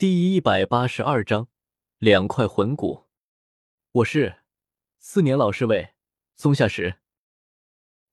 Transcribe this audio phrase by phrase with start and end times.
[0.00, 1.48] 第一百八十二章，
[1.98, 3.10] 两块魂骨。
[3.92, 4.36] 我是
[4.98, 5.92] 四年老侍卫
[6.36, 7.00] 松下石，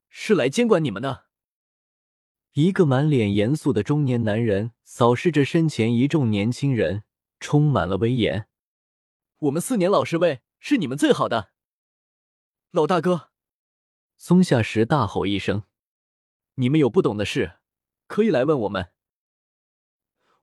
[0.09, 1.27] 是来监管你们的。
[2.51, 7.05] 一个满脸严肃的中年男人扫视着身前一众年轻人，
[7.39, 8.49] 充满了威严。
[9.37, 11.51] 我们四年老侍卫是你们最好的，
[12.71, 13.29] 老大哥！
[14.17, 15.63] 松下石大吼一声
[16.55, 17.59] ：“你们有不懂的事，
[18.07, 18.91] 可以来问我们。”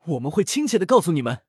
[0.06, 1.44] 我们会亲切的告诉你们。”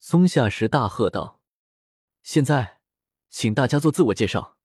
[0.00, 1.40] 松下石大喝道。
[2.22, 2.80] “现在，
[3.28, 4.58] 请大家做自我介绍。”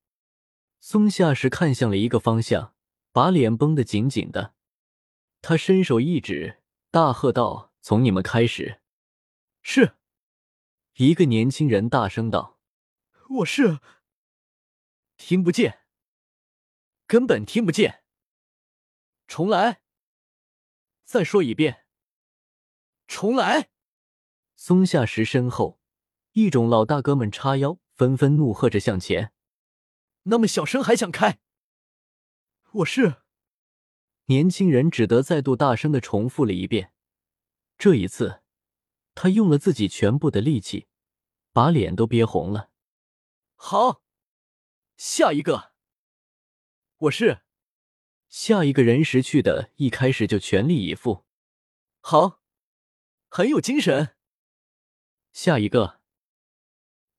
[0.80, 2.76] 松下石看向了一个方向，
[3.12, 4.56] 把脸绷得紧紧的。
[5.42, 8.82] 他伸手一指，大喝道：“从你们开始。”
[9.62, 9.96] 是。
[10.98, 12.60] 一个年轻人大声道
[13.38, 13.80] ：“我是。”
[15.18, 15.80] 听不见，
[17.08, 18.04] 根本听不见。
[19.28, 19.82] 重来。
[21.04, 21.85] 再说一遍。
[23.08, 23.70] 重来！
[24.56, 25.80] 松下石身后，
[26.32, 29.32] 一种老大哥们叉腰，纷纷怒喝着向前。
[30.24, 31.40] 那么小声还想开？
[32.72, 33.18] 我是。
[34.26, 36.92] 年轻人只得再度大声的重复了一遍。
[37.78, 38.42] 这一次，
[39.14, 40.88] 他用了自己全部的力气，
[41.54, 42.72] 把脸都憋红了。
[43.56, 44.02] 好，
[44.98, 45.74] 下一个。
[46.98, 47.42] 我是。
[48.28, 51.26] 下一个人识趣的，一开始就全力以赴。
[52.02, 52.42] 好。
[53.36, 54.16] 很有精神。
[55.34, 56.00] 下一个，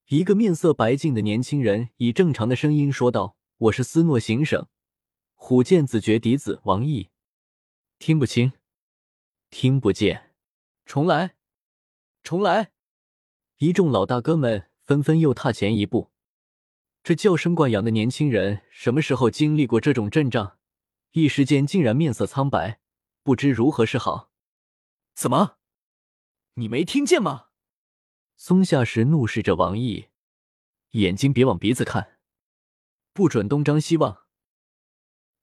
[0.07, 3.37] 一个面色白净的年轻人以正常的声音说道
[3.69, 4.67] ：“我是斯诺行省
[5.35, 7.11] 虎剑子爵嫡子王毅。”
[7.99, 8.53] 听不清，
[9.51, 10.33] 听不见，
[10.87, 11.35] 重来，
[12.23, 12.71] 重来！
[13.57, 16.09] 一众老大哥们纷纷又踏前一步。
[17.03, 20.57] 这叫声惯养的年轻人什么时候经历过这种阵仗？
[21.11, 22.79] 一时间竟然面色苍白，
[23.21, 24.31] 不知如何是好。
[25.13, 25.56] 怎么？
[26.59, 27.49] 你没听见吗？
[28.35, 30.07] 松下石怒视着王毅，
[30.91, 32.17] 眼睛别往鼻子看，
[33.13, 34.23] 不准东张西望。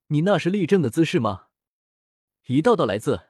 [0.07, 1.47] 你那是立正的姿势吗？
[2.47, 3.29] 一道道来自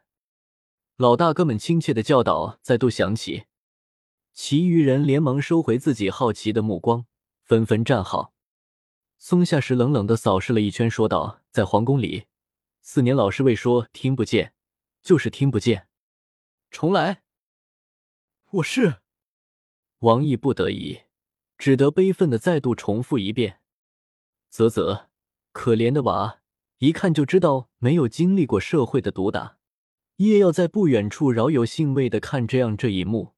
[0.96, 3.46] 老大哥们亲切的教导再度响起，
[4.34, 7.06] 其余人连忙收回自己好奇的目光，
[7.44, 8.34] 纷纷站好。
[9.20, 12.26] 松下石冷冷的扫视了一圈，说道：“在皇宫里，
[12.82, 14.56] 四年老侍卫说听不见，
[15.04, 15.88] 就是听不见。
[16.72, 17.22] 重来。”
[18.56, 19.02] 我是
[20.00, 21.02] 王毅，不得已，
[21.58, 23.60] 只得悲愤的再度重复一遍。
[24.50, 25.10] 啧啧，
[25.52, 26.40] 可怜的娃，
[26.78, 29.58] 一看就知道没有经历过社会的毒打。
[30.18, 33.34] 叶耀在不远处饶有兴味的看这样这一幕，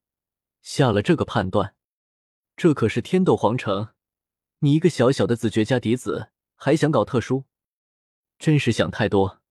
[0.62, 1.76] 下了这个判断：
[2.56, 3.96] 这可是天斗皇城，
[4.60, 7.46] 你一个小小的子爵家嫡子，还想搞特殊，
[8.38, 9.42] 真是想太多。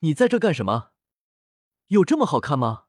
[0.00, 0.90] 你在这干什么？
[1.86, 2.83] 有这么好看吗？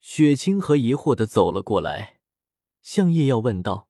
[0.00, 2.20] 雪清河疑惑的走了过来，
[2.82, 3.88] 向叶耀问道，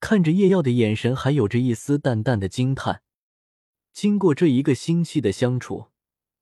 [0.00, 3.02] 看着叶耀的眼神还有着一丝淡淡的惊叹。
[3.92, 5.88] 经过这一个星期的相处，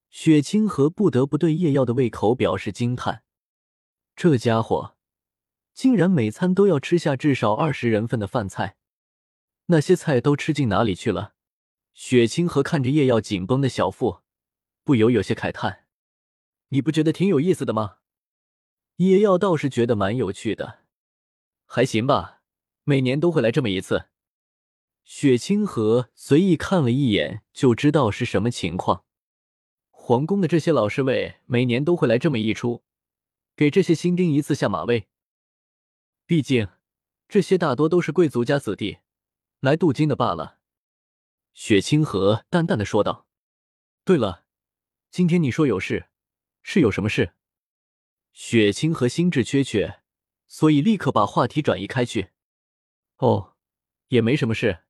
[0.08, 3.22] 雪清河不得不对叶耀的胃口表示惊叹。
[4.16, 4.96] 这家伙
[5.72, 8.76] 竟然每餐都要吃下至少二十人份的饭菜，
[9.66, 11.34] 那些菜都吃进哪里去了？
[11.92, 14.20] 雪清河看着叶耀紧绷的小腹，
[14.84, 15.86] 不由有些慨叹
[16.70, 17.98] ：“你不觉得挺有意思的吗？”
[19.00, 20.80] 叶耀倒是觉得蛮有趣的，
[21.64, 22.42] 还行吧。
[22.84, 24.10] 每年都会来这么一次。
[25.04, 29.06] 雪清河随意看了一眼，就知道是什么情况。
[29.88, 32.82] 皇宫的这些老侍卫每年都会来这么一出，
[33.56, 35.08] 给这些新丁一次下马威。
[36.26, 36.68] 毕竟
[37.26, 38.98] 这些大多都是贵族家子弟，
[39.60, 40.58] 来镀金的罢了。
[41.54, 43.26] 雪清河淡淡的说道
[44.04, 44.44] ：“对了，
[45.10, 46.10] 今天你说有事，
[46.62, 47.32] 是有什么事？”
[48.32, 50.00] 雪清河心智缺缺，
[50.46, 52.30] 所以立刻把话题转移开去。
[53.18, 53.54] 哦，
[54.08, 54.84] 也没什么事。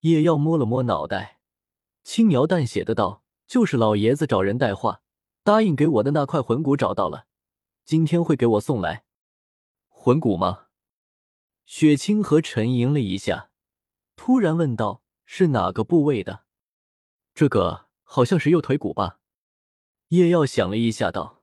[0.00, 1.40] 叶耀摸了摸脑袋，
[2.02, 5.02] 轻描淡写的道：“就是老爷子找人带话，
[5.44, 7.26] 答应给我的那块魂骨找到了，
[7.84, 9.04] 今天会给我送来。
[9.88, 10.66] 魂骨吗？”
[11.66, 13.50] 雪清河沉吟了一下，
[14.16, 16.44] 突然问道：“是哪个部位的？”
[17.34, 19.20] 这个好像是右腿骨吧。
[20.08, 21.41] 叶耀想了一下，道。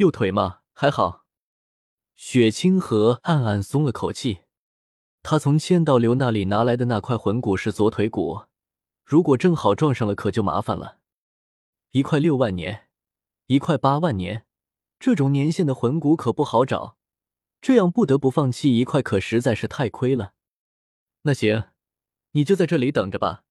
[0.00, 0.60] 右腿吗？
[0.72, 1.26] 还好。
[2.16, 4.44] 雪清河暗暗松了口气。
[5.22, 8.44] 他从千道流那里拿来的那块魂骨是左腿骨，
[9.04, 11.00] 如果正好撞上了，可就麻烦了。
[11.90, 12.88] 一块六万年，
[13.48, 14.46] 一块八万年，
[14.98, 16.96] 这种年限的魂骨可不好找。
[17.60, 20.32] 这样不得不放弃一块，可实在是太亏了。
[21.24, 21.64] 那行，
[22.30, 23.44] 你就在这里等着吧，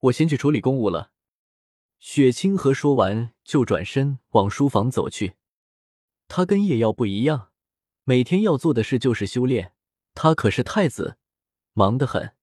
[0.00, 1.12] 我先去处理公务了。
[1.98, 5.36] 雪清河说完，就转身往书房走去。
[6.28, 7.52] 他跟叶耀不一样，
[8.04, 9.72] 每天要做的事就是修炼。
[10.14, 11.18] 他可是太子，
[11.72, 12.34] 忙得很。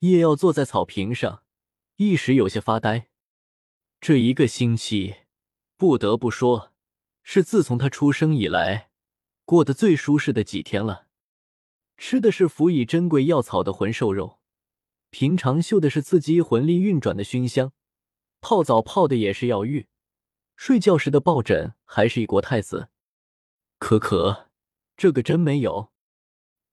[0.00, 1.42] 叶耀坐在草坪上，
[1.96, 3.08] 一时有些发呆。
[4.00, 5.16] 这一个星期，
[5.76, 6.72] 不得不说，
[7.22, 8.90] 是自从他出生以来
[9.44, 11.08] 过得最舒适的几天了。
[11.96, 14.38] 吃的是辅以珍贵药草的魂兽肉，
[15.10, 17.72] 平常嗅的是刺激魂力运转的熏香，
[18.40, 19.88] 泡澡泡的也是药浴，
[20.58, 22.88] 睡觉时的抱枕还是一国太子。
[23.78, 24.48] 可可，
[24.96, 25.92] 这个真没有。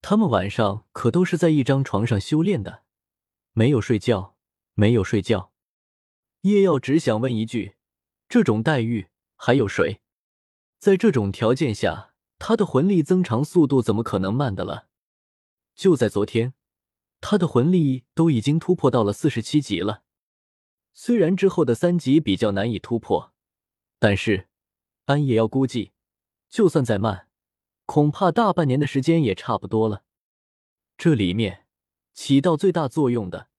[0.02, 2.82] 他们晚上可都是在一张床上修炼的，
[3.54, 4.38] 没有睡觉，
[4.74, 5.52] 没有睡觉。
[6.42, 7.76] 叶耀只想问一句：
[8.28, 10.02] 这种待遇还有谁？
[10.80, 14.88] 在这种条件下，他的魂力增长速度怎么可能慢的了？
[15.76, 16.56] 就在昨天，
[17.22, 20.02] 他的魂力都已经突破到了四十七级了。
[20.92, 23.35] 虽然之后的三级比较难以突破，
[24.08, 24.50] 但是
[25.06, 25.92] 安也要估计，
[26.48, 27.28] 就算再慢，
[27.88, 30.04] 恐怕大半年的时间也差不多了。
[30.96, 31.66] 这里面
[32.14, 33.50] 起到最大作用的，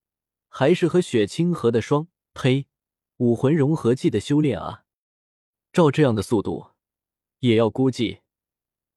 [0.48, 2.68] 还是和雪清河的双呸。
[3.16, 4.84] 武魂融合技的修炼啊，
[5.72, 6.68] 照这样的速度，
[7.40, 8.20] 也要估计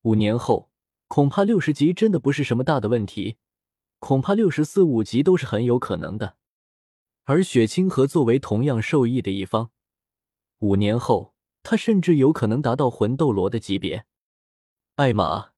[0.04, 0.70] 五年后，
[1.08, 3.38] 恐怕六十级真的不是什么大的问题，
[3.98, 6.38] 恐怕六十四五级都是很有可能的。
[7.24, 9.72] 而雪清河作为同样受益的一方，
[10.60, 11.34] 五年后
[11.64, 14.06] 他甚至有可能达到魂斗罗的级别。
[14.96, 15.52] 艾玛，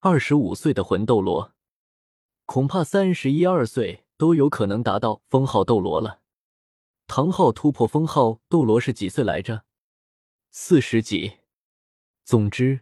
[0.00, 1.52] 二十五岁的魂斗罗，
[2.44, 6.20] 恐怕三十一二岁都有可能达到封号斗罗了。
[7.06, 9.64] 唐昊突破封号斗罗是几岁来着？
[10.50, 11.38] 四十几。
[12.24, 12.80] 总之，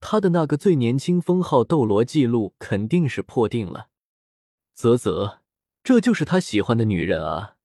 [0.00, 3.88] 他的那个最年轻封号斗罗记录肯定是破定了。
[4.74, 5.40] 啧啧，
[5.82, 7.56] 这就是他喜欢的女人啊！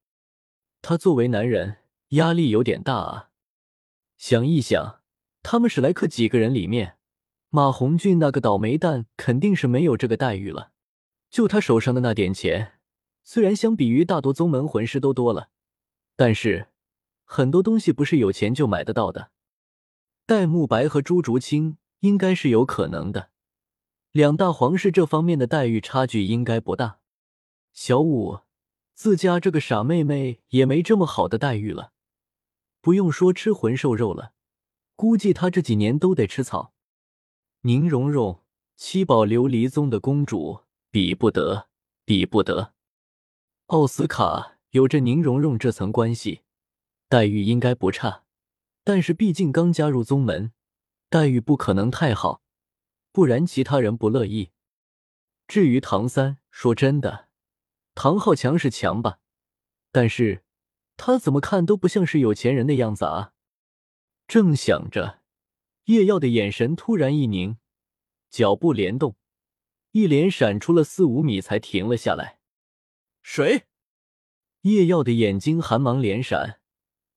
[0.82, 1.78] 他作为男人，
[2.10, 3.30] 压力有点大啊。
[4.18, 5.02] 想一想，
[5.44, 6.98] 他们史莱克几个人里面，
[7.50, 10.72] 马红俊那个倒霉蛋肯定是没有这个待遇了。
[11.30, 12.80] 就他手上的那点钱，
[13.24, 15.50] 虽然相比于大多宗门魂师都多了。
[16.16, 16.70] 但是，
[17.26, 19.32] 很多东西不是有钱就买得到的。
[20.26, 23.32] 戴沐白和朱竹清应该是有可能的，
[24.12, 27.00] 两大皇室这方面的待遇差距应该不大。
[27.74, 28.40] 小五，
[28.94, 31.92] 自家这个傻妹妹也没这么好的待遇了。
[32.86, 34.34] 不用说吃魂兽肉了，
[34.96, 36.76] 估计他这几年都得吃草。
[37.62, 38.44] 宁荣荣，
[38.76, 41.68] 七宝琉璃宗的公主，比不得，
[42.06, 42.76] 比不得。
[43.66, 44.60] 奥斯卡。
[44.70, 46.42] 有着宁荣荣这层关系，
[47.10, 48.26] 待遇应该不差。
[48.84, 50.52] 但是毕竟刚加入宗门，
[51.10, 52.44] 待遇不可能太好，
[53.12, 54.52] 不然其他人不乐意。
[55.48, 57.30] 至于唐三，说真的，
[57.96, 59.18] 唐昊强是强吧，
[59.92, 60.44] 但是
[60.98, 63.34] 他怎么看都不像是有钱人的样子啊。
[64.28, 65.22] 正想着，
[65.86, 67.58] 叶耀的眼神突然一凝，
[68.30, 69.16] 脚步连动，
[69.92, 72.40] 一连闪出了四五米才停了下来。
[73.22, 73.66] 谁？
[74.62, 76.60] 叶耀的眼睛寒芒连闪，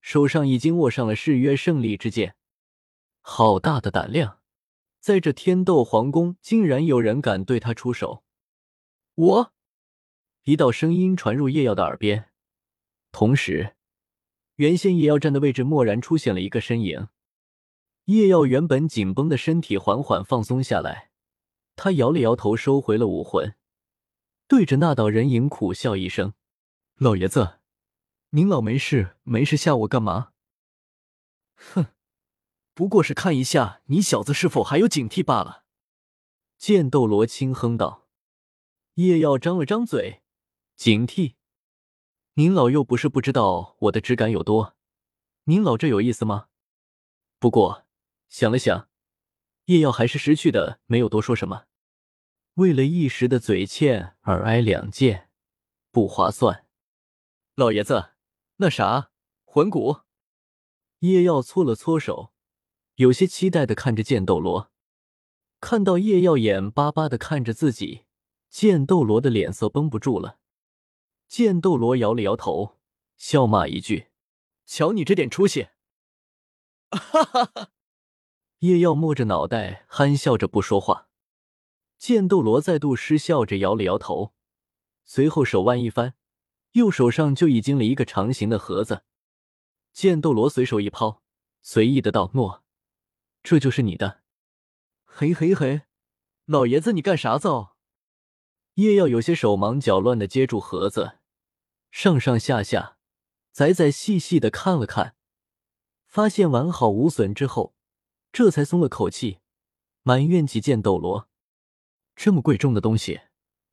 [0.02, 2.36] 手上已经握上了誓约胜利之剑。
[3.20, 4.40] 好大的胆量，
[5.00, 8.22] 在这天斗皇宫竟然有人敢对他出手！
[9.14, 9.52] 我，
[10.44, 12.27] 一道声音传入叶耀的耳边，
[13.18, 13.74] 同时，
[14.54, 17.08] 原先叶耀站的位置蓦然出现了一个身影。
[18.04, 21.10] 叶耀原本紧绷的身体缓缓放松下来，
[21.74, 23.56] 他摇了摇头，收回了武魂，
[24.46, 26.34] 对着那道人影苦笑一声。
[26.94, 27.58] 老爷子，
[28.30, 30.30] 您老没事没事吓我干嘛？
[31.56, 31.86] 哼，
[32.72, 35.64] 不过是看一下你小子是否还有警惕罢了。
[36.56, 38.06] 剑斗罗轻哼道。
[38.94, 40.22] 叶耀张了张嘴，
[40.76, 41.34] 警惕？
[42.38, 44.76] 您老又不是不知道我的质感有多，
[45.46, 46.46] 您老这有意思吗？
[47.40, 47.84] 不过
[48.28, 48.88] 想了想，
[49.64, 51.64] 叶耀还是识趣的，没有多说什么。
[52.54, 55.30] 为了一时的嘴欠而挨两剑，
[55.90, 56.64] 不划算。
[57.56, 58.10] 老爷子，
[58.58, 59.10] 那啥，
[59.44, 60.02] 魂骨。
[61.00, 62.32] 叶耀搓了搓手，
[62.94, 64.70] 有些期待的看着剑斗罗。
[65.58, 68.04] 看到叶耀眼巴巴的看着自己，
[68.48, 70.38] 剑斗罗的脸色绷不住了。
[71.28, 72.78] 剑斗罗摇了摇头，
[73.16, 74.08] 笑骂一句
[74.64, 75.68] ：“瞧你这点出息！”
[76.90, 77.70] 哈哈哈。
[78.60, 81.08] 叶耀摸着脑袋，憨笑着不说话。
[81.98, 84.32] 剑斗罗再度失笑着摇了摇头，
[85.04, 86.14] 随后手腕一翻。
[86.72, 89.04] 右手上就已经了一个长形的盒子，
[89.92, 91.22] 剑斗罗随手一抛，
[91.60, 92.62] 随意的道：“诺，
[93.42, 94.22] 这就是你的。”
[95.04, 95.82] 嘿嘿嘿，
[96.46, 97.72] 老爷子你干啥子哦？
[98.74, 101.17] 叶耀有些手忙脚乱的接住盒子，
[101.98, 102.96] 上上下下，
[103.50, 105.16] 仔仔细细的看了看，
[106.06, 107.74] 发现完好无损之后，
[108.30, 109.40] 这才松了口气，
[110.04, 111.28] 埋怨起剑斗罗
[112.14, 113.22] ：“这么贵重的东西，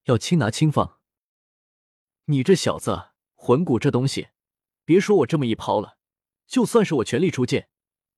[0.05, 0.99] 要轻拿轻放。
[2.25, 4.29] 你这小子，魂骨这东西，
[4.83, 5.99] 别说我这么一抛了，
[6.47, 7.69] 就算是我全力出剑，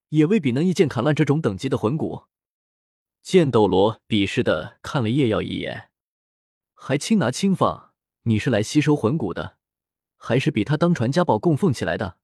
[0.08, 2.24] 也未必能一剑砍烂这种等级的魂骨。”
[3.20, 5.90] 剑斗罗鄙视的看了叶耀一眼，
[6.72, 7.92] 还轻拿轻放？
[8.22, 9.57] 你是来吸收魂骨的，
[10.18, 12.18] 还是比他当传家宝供奉起来的？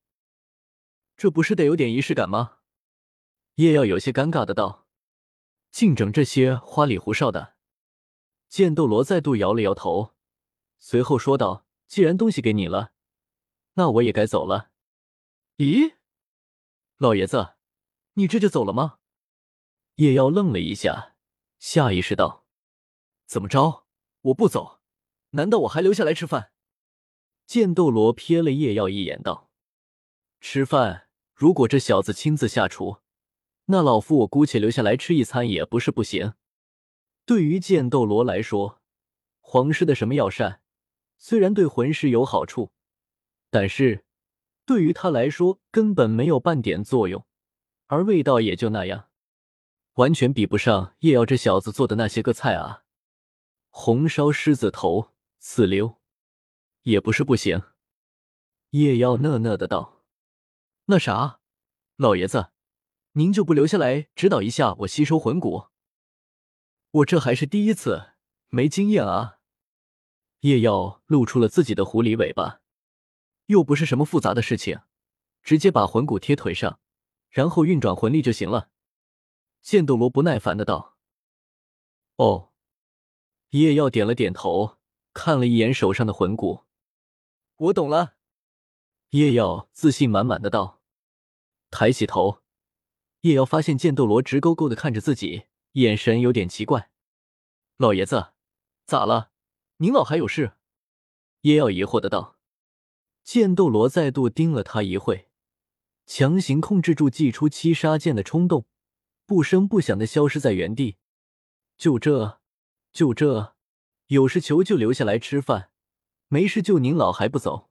[1.16, 2.58] 这不是得有点仪式感吗？
[3.54, 4.86] 叶耀有些尴尬的道
[5.70, 7.54] ：“净整这些花里胡哨的。”
[8.50, 10.14] 剑斗罗再度摇了摇头，
[10.78, 12.92] 随后说道：“既然东西给你了，
[13.74, 14.70] 那我也该走了。”
[15.58, 15.94] 咦，
[16.98, 17.54] 老爷子，
[18.14, 18.98] 你这就走了吗？
[19.96, 21.14] 叶耀愣了一下，
[21.60, 22.44] 下意识道
[23.26, 23.86] ：“怎么着？
[24.22, 24.80] 我不走，
[25.30, 26.52] 难道我还留下来吃饭？”
[27.46, 29.50] 剑斗罗瞥了叶耀一眼，道
[30.40, 32.98] ：“吃饭，如果这小子亲自下厨，
[33.66, 36.34] 那老夫我姑且留下来吃一餐也不是不行。”
[37.26, 38.82] 对于剑斗罗来说，
[39.40, 40.60] 皇室的什么药膳，
[41.16, 42.72] 虽然对魂师有好处，
[43.50, 44.04] 但是
[44.66, 47.24] 对于他来说根本没有半点作用，
[47.86, 49.08] 而味道也就那样。
[49.94, 52.82] 完全比不上叶耀这小子做的那些个菜啊！
[53.70, 55.98] 红烧狮子头、刺溜，
[56.84, 57.62] 也不是不行。
[58.70, 60.02] 叶耀讷讷的道
[60.86, 61.40] ：“那啥，
[61.96, 62.50] 老爷子，
[63.12, 65.66] 您就不留下来指导一下我吸收魂骨？
[66.90, 68.12] 我这还是第一次，
[68.48, 69.38] 没经验啊。”
[70.40, 72.60] 叶耀露出了自己的狐狸尾巴，
[73.46, 74.80] 又不是什么复杂的事情，
[75.42, 76.80] 直接把魂骨贴腿上，
[77.30, 78.70] 然后运转魂力就行了。
[79.62, 80.98] 剑斗罗不耐烦的道
[82.16, 82.52] ：“哦。”
[83.50, 84.78] 叶耀点了点头，
[85.12, 86.64] 看了一眼手上的魂骨
[87.56, 88.16] ，“我懂了。”
[89.10, 90.82] 叶耀自信满满的道。
[91.70, 92.42] 抬起头，
[93.20, 96.90] 叶耀发现剑斗罗直勾勾的看着自己，眼神有点奇怪。
[97.76, 98.32] “老爷子，
[98.86, 99.30] 咋了？
[99.78, 100.54] 您老还有事？”
[101.42, 102.38] 叶耀疑惑的道。
[103.22, 105.28] 剑斗罗再度盯了他一会，
[106.06, 108.66] 强行控制住祭出七杀剑的冲动。
[109.26, 110.98] 不声不响的消失在原地，
[111.78, 112.40] 就这，
[112.92, 113.56] 就这，
[114.08, 115.70] 有事求就留下来吃饭，
[116.34, 117.70] 没事就您老还不走，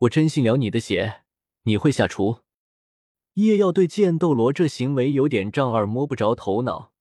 [0.00, 1.22] 我真信了你的邪，
[1.62, 2.42] 你会下厨？
[3.36, 6.92] 叶耀对剑斗罗这行为有点丈二摸不着头脑，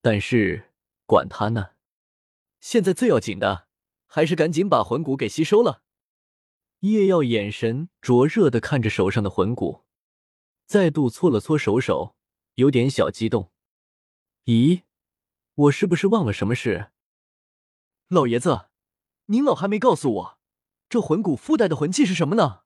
[0.00, 0.70] 但是
[1.04, 1.70] 管他呢，
[2.60, 3.66] 现在最要紧的
[4.06, 5.82] 还是赶紧把魂骨给吸收了。
[6.82, 9.82] 叶耀眼神灼热的看着手上的魂骨，
[10.64, 12.14] 再度搓了搓手手。
[12.54, 13.50] 有点小激动，
[14.44, 14.82] 咦，
[15.56, 16.92] 我是不是忘了什么事？
[18.06, 18.67] 老爷子，
[19.30, 20.38] 您老还没告诉我，
[20.88, 22.62] 这魂骨附带的魂器是什么呢？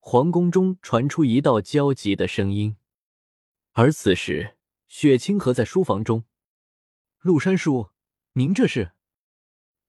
[0.00, 2.76] 皇宫中传出一道焦急的声音，
[3.72, 6.24] 而此时，雪清河在书房中。
[7.20, 7.88] 陆山叔，
[8.34, 8.92] 您这是？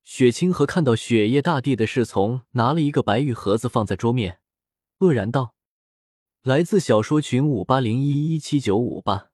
[0.05, 4.39] 雪清河看到雪夜大帝的侍从拿了一个白玉盒子放在桌面，
[4.99, 5.53] 愕然道。
[6.43, 9.32] 来自小说群五八零一一七九五八。